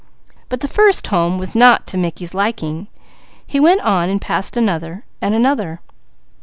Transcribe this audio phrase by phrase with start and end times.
[0.49, 2.87] But the first home was not to Mickey's liking.
[3.45, 5.79] He went on, passing another and another.